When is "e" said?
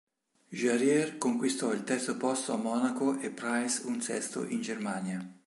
3.19-3.29